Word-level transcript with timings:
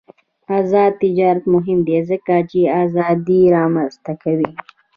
آزاد 0.57 0.91
تجارت 1.03 1.43
مهم 1.53 1.79
دی 1.87 1.97
ځکه 2.09 2.33
چې 2.49 2.59
ازادي 2.83 3.41
رامنځته 3.55 4.13
کوي. 4.23 4.49